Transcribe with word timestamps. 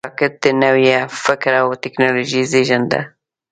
راکټ 0.07 0.33
د 0.43 0.45
نوي 0.63 0.87
فکر 1.23 1.51
او 1.61 1.67
ټېکنالوژۍ 1.83 2.41
زیږنده 2.51 2.83
ده 2.91 3.01